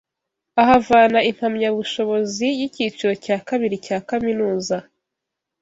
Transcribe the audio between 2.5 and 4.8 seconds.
y’icyiciro cya kabiri cya kaminuza